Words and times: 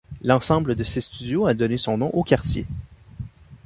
L'ensemble 0.23 0.73
de 0.73 0.83
ces 0.83 0.99
studios 0.99 1.45
a 1.45 1.53
donné 1.53 1.77
son 1.77 1.99
nom 1.99 2.09
au 2.13 2.23
quartier. 2.23 2.65